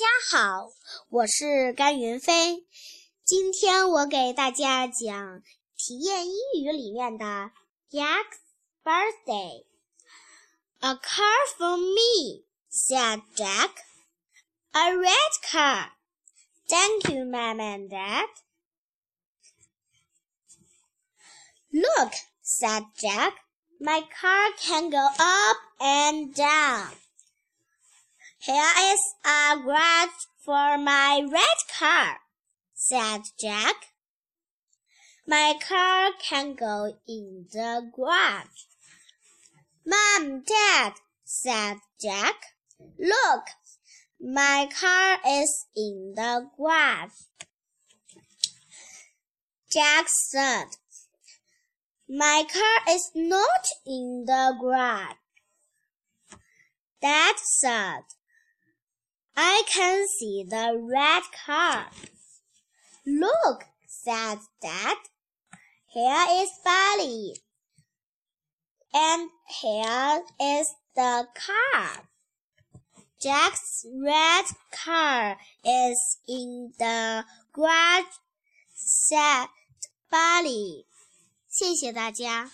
[0.00, 0.70] 家好，
[1.10, 2.66] 我是甘云飞。
[3.22, 5.42] 今天我给大家讲
[5.76, 7.50] 体验英语里面的
[7.90, 8.38] Jack's
[8.82, 9.66] birthday.
[10.78, 13.70] A car for me, said Jack.
[14.72, 15.90] A red car.
[16.68, 18.28] Thank you, Mom and Dad.
[21.72, 22.12] Look,
[22.42, 23.34] said Jack.
[23.78, 26.96] My car can go up and down.
[28.45, 32.19] Here is a garage for my red car,
[32.75, 33.73] said Jack.
[35.25, 38.67] My car can go in the garage.
[39.83, 42.35] Mom, Dad, said Jack.
[42.99, 43.45] Look,
[44.21, 47.23] my car is in the garage.
[49.71, 50.67] Jack said,
[52.07, 55.15] My car is not in the garage.
[57.01, 58.03] Dad said,
[59.36, 61.86] I can see the red car.
[63.06, 64.96] Look, said Dad.
[65.86, 67.34] Here is Billy.
[68.92, 72.04] And here is the car.
[73.20, 78.14] Jack's red car is in the garage,
[78.74, 79.48] said
[80.10, 80.86] Billy.
[81.48, 82.50] 谢谢大家。